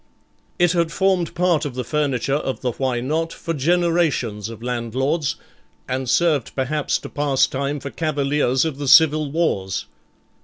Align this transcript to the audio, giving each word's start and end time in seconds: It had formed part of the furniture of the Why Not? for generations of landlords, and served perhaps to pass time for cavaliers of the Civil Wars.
It 0.57 0.71
had 0.71 0.91
formed 0.91 1.35
part 1.35 1.63
of 1.63 1.75
the 1.75 1.83
furniture 1.83 2.33
of 2.33 2.61
the 2.61 2.71
Why 2.71 3.01
Not? 3.01 3.31
for 3.31 3.53
generations 3.53 4.49
of 4.49 4.63
landlords, 4.63 5.35
and 5.87 6.09
served 6.09 6.55
perhaps 6.55 6.97
to 6.97 7.07
pass 7.09 7.45
time 7.45 7.79
for 7.79 7.91
cavaliers 7.91 8.65
of 8.65 8.79
the 8.79 8.87
Civil 8.87 9.31
Wars. 9.31 9.85